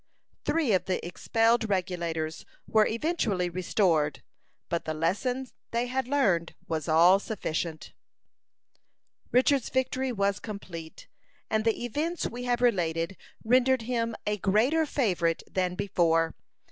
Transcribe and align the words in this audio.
Three 0.45 0.73
of 0.73 0.85
the 0.85 1.05
expelled 1.05 1.69
Regulators 1.69 2.43
were 2.65 2.87
eventually 2.87 3.51
restored, 3.51 4.23
but 4.67 4.85
the 4.85 4.95
lesson 4.95 5.49
they 5.69 5.85
had 5.85 6.07
learned 6.07 6.55
was 6.67 6.87
all 6.87 7.19
sufficient. 7.19 7.93
Richard's 9.31 9.69
victory 9.69 10.11
was 10.11 10.39
complete; 10.39 11.07
and 11.51 11.65
the 11.65 11.83
events 11.85 12.27
we 12.27 12.45
have 12.45 12.61
related 12.61 13.15
rendered 13.43 13.83
him 13.83 14.15
a 14.25 14.37
greater 14.37 14.87
favorite 14.87 15.43
than 15.45 15.75
before. 15.75 16.33